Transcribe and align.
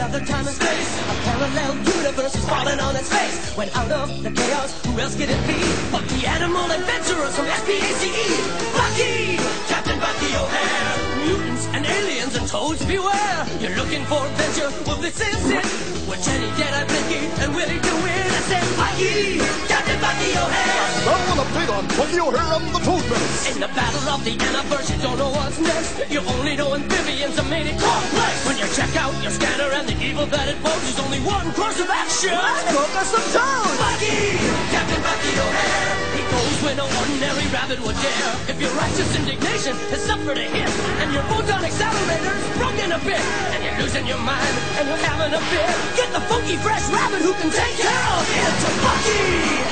another 0.00 0.24
time 0.24 0.46
and 0.46 0.54
space. 0.54 1.00
A 1.10 1.14
parallel 1.24 1.74
universe 1.76 2.34
is 2.36 2.44
falling 2.48 2.78
on 2.78 2.94
its 2.94 3.08
face. 3.08 3.56
When 3.56 3.68
out 3.70 3.90
of 3.90 4.22
the 4.22 4.30
chaos, 4.30 4.84
who 4.86 4.98
else 5.00 5.16
could 5.16 5.30
it 5.30 5.46
be? 5.46 5.58
But 5.90 6.08
the 6.08 6.28
animal 6.28 6.70
adventurers 6.70 7.34
from 7.34 7.46
SPACE. 7.46 8.40
Bucky! 8.72 9.36
Captain 9.66 9.98
Bucky 9.98 10.34
O'Hare. 10.36 11.19
Mutants 11.30 11.66
and 11.70 11.86
aliens 11.86 12.34
and 12.34 12.46
toads 12.48 12.84
beware. 12.84 13.46
You're 13.62 13.76
looking 13.78 14.02
for 14.10 14.18
adventure? 14.26 14.70
Well, 14.82 14.98
this 14.98 15.14
is 15.22 15.46
it. 15.46 15.62
With 16.10 16.18
Jenny, 16.26 16.50
Deadeye, 16.58 16.86
Blinky, 16.90 17.22
and 17.38 17.54
Willy 17.54 17.78
DuWitt. 17.78 18.30
I 18.34 18.42
said, 18.50 18.66
Bucky! 18.74 19.38
Captain 19.70 19.98
Bucky 20.02 20.34
O'Hare. 20.34 20.90
Now 21.06 21.30
an 21.30 21.38
update 21.38 21.70
on 21.70 21.86
Bucky 21.94 22.18
O'Hare 22.18 22.50
and 22.58 22.66
the 22.74 22.82
Toad 22.82 23.04
Menace. 23.06 23.54
In 23.54 23.60
the 23.62 23.70
battle 23.78 24.06
of 24.10 24.24
the 24.26 24.34
universe, 24.34 24.90
you 24.90 24.98
don't 24.98 25.18
know 25.22 25.30
what's 25.30 25.58
next. 25.62 26.10
You 26.10 26.18
only 26.18 26.56
know 26.58 26.74
amphibians 26.74 27.38
have 27.38 27.48
made 27.48 27.70
it 27.70 27.78
complex. 27.78 28.34
When 28.50 28.58
you 28.58 28.66
check 28.74 28.90
out 28.98 29.14
your 29.22 29.30
scanner 29.30 29.70
and 29.70 29.86
the 29.86 29.94
evil 30.02 30.26
that 30.34 30.48
it 30.50 30.58
poses, 30.66 30.98
only 30.98 31.22
one 31.22 31.46
course 31.54 31.78
of 31.78 31.86
action. 31.86 32.34
Focus 32.74 33.10
of 33.14 33.22
toad. 33.30 33.70
Bucky! 33.78 34.34
Captain 34.74 34.98
Bucky 34.98 35.32
O'Hare. 35.38 35.94
He 36.10 36.22
goes 36.26 36.56
where 36.66 36.74
no 36.74 36.90
ordinary 36.90 37.46
rabbit 37.54 37.78
would 37.86 37.94
dare. 38.02 38.34
If 38.50 38.58
your 38.58 38.74
righteous 38.74 39.14
indignation 39.14 39.78
has 39.94 40.02
suffered 40.02 40.38
a 40.42 40.48
hit, 40.50 40.66
and 41.06 41.14
your 41.20 41.28
photon 41.28 41.64
accelerator 41.64 42.32
is 42.32 42.48
broken 42.56 42.92
a 42.92 42.98
bit, 43.04 43.20
and 43.52 43.64
you're 43.64 43.78
losing 43.82 44.06
your 44.06 44.18
mind, 44.18 44.54
and 44.78 44.88
you're 44.88 45.04
having 45.04 45.34
a 45.34 45.40
fit, 45.52 45.68
get 45.96 46.12
the 46.12 46.20
funky 46.20 46.56
fresh 46.56 46.88
rabbit 46.88 47.20
who 47.20 47.32
can 47.34 47.50
take 47.50 47.76
care 47.76 48.04
of 48.16 48.24
it. 48.24 48.52
To 48.64 48.70
Bucky! 48.80 49.20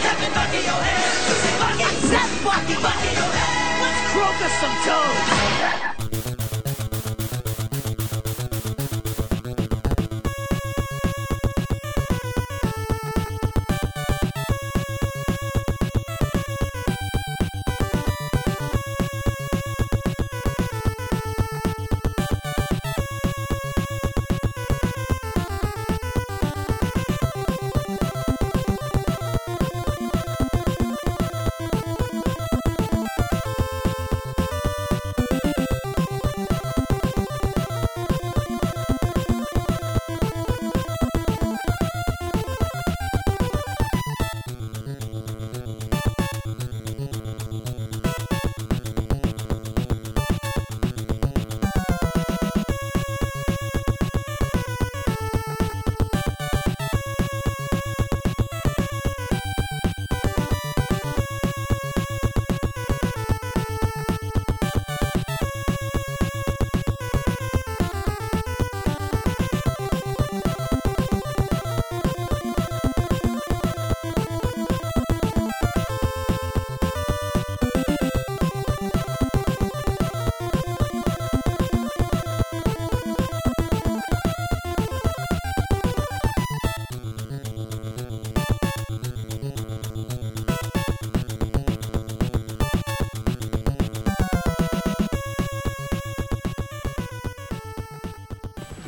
Captain 0.05 0.33
Bucky 0.37 0.63
O'Hare. 0.69 1.09
Say 1.41 1.55
Bucky? 1.57 1.89
Said 2.13 2.31
Bucky! 2.45 2.77
Bucky 2.85 3.13
O'Hare. 3.17 3.81
Let's 3.81 4.01
croak 4.13 4.39
us 4.45 4.55
some 4.61 4.77
toads. 4.85 6.48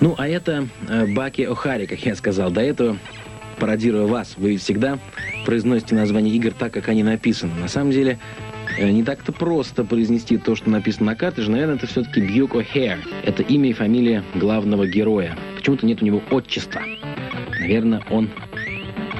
Ну, 0.00 0.14
а 0.16 0.26
это 0.26 0.66
э, 0.88 1.06
Баки 1.06 1.42
О'Хари, 1.42 1.86
как 1.86 2.04
я 2.06 2.14
сказал. 2.16 2.50
До 2.50 2.62
этого, 2.62 2.96
пародируя 3.58 4.06
вас, 4.06 4.34
вы 4.38 4.56
всегда 4.56 4.98
произносите 5.44 5.94
название 5.94 6.34
игр 6.34 6.52
так, 6.52 6.72
как 6.72 6.88
они 6.88 7.02
написаны. 7.02 7.52
На 7.60 7.68
самом 7.68 7.90
деле, 7.90 8.18
э, 8.78 8.88
не 8.90 9.04
так-то 9.04 9.32
просто 9.32 9.84
произнести 9.84 10.38
то, 10.38 10.56
что 10.56 10.70
написано 10.70 11.06
на 11.06 11.16
картриже. 11.16 11.50
Наверное, 11.50 11.76
это 11.76 11.86
все-таки 11.86 12.22
Бьюк 12.22 12.54
О'Хэр. 12.54 12.98
Это 13.24 13.42
имя 13.42 13.70
и 13.70 13.72
фамилия 13.74 14.24
главного 14.34 14.86
героя. 14.86 15.36
Почему-то 15.56 15.84
нет 15.84 16.00
у 16.00 16.06
него 16.06 16.22
отчества. 16.30 16.80
Наверное, 17.60 18.02
он 18.08 18.30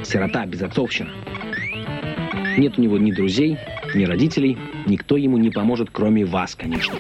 сирота, 0.03 0.47
безотцовщина. 0.47 1.11
Нет 2.57 2.79
у 2.79 2.83
него 2.83 2.97
ни 2.97 3.13
друзей, 3.13 3.59
ни 3.95 4.05
родителей. 4.05 4.57
Никто 4.87 5.19
ему 5.19 5.37
не 5.37 5.51
поможет, 5.51 5.91
кроме 5.93 6.25
вас, 6.25 6.55
конечно. 6.55 6.95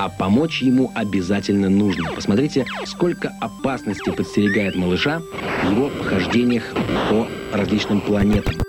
А 0.00 0.08
помочь 0.08 0.62
ему 0.62 0.92
обязательно 0.94 1.68
нужно. 1.68 2.12
Посмотрите, 2.12 2.64
сколько 2.86 3.32
опасностей 3.40 4.12
подстерегает 4.12 4.76
малыша 4.76 5.20
в 5.64 5.72
его 5.72 5.88
похождениях 5.88 6.62
по 7.10 7.26
различным 7.52 8.00
планетам. 8.00 8.67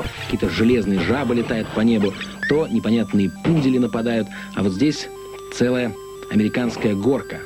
Какие-то 0.00 0.48
железные 0.48 1.00
жабы 1.00 1.34
летают 1.34 1.68
по 1.68 1.80
небу, 1.80 2.14
то 2.48 2.66
непонятные 2.66 3.30
пудели 3.44 3.78
нападают, 3.78 4.28
а 4.54 4.62
вот 4.62 4.72
здесь 4.72 5.08
целая 5.52 5.94
американская 6.30 6.94
горка, 6.94 7.40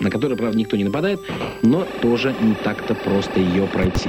на 0.00 0.10
которую, 0.10 0.38
правда, 0.38 0.56
никто 0.56 0.76
не 0.76 0.84
нападает, 0.84 1.20
но 1.62 1.86
тоже 2.00 2.34
не 2.40 2.54
так-то 2.54 2.94
просто 2.94 3.40
ее 3.40 3.66
пройти. 3.66 4.08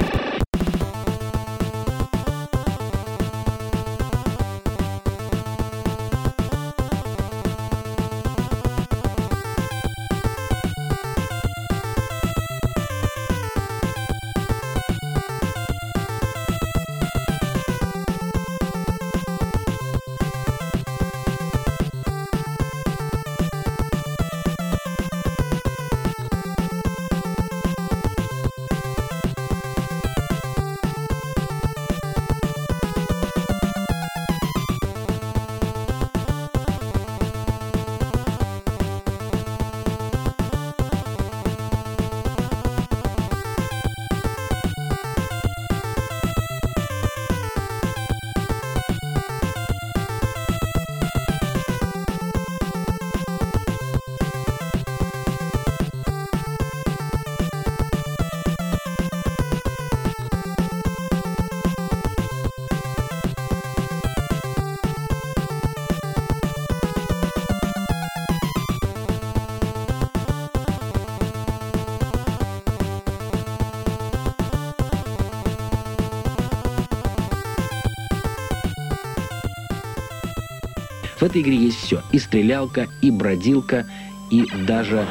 В 81.22 81.24
этой 81.24 81.40
игре 81.40 81.54
есть 81.54 81.76
все. 81.76 82.02
И 82.10 82.18
стрелялка, 82.18 82.88
и 83.00 83.12
бродилка, 83.12 83.86
и 84.32 84.44
даже 84.66 85.06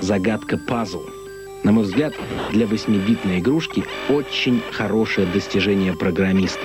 загадка-пазл. 0.00 1.02
На 1.64 1.72
мой 1.72 1.84
взгляд, 1.84 2.14
для 2.50 2.64
8-битной 2.64 3.40
игрушки 3.40 3.84
очень 4.08 4.62
хорошее 4.72 5.26
достижение 5.26 5.92
программистов. 5.92 6.64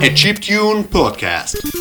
A 0.00 0.10
Chiptune 0.14 0.84
Podcast. 0.84 1.77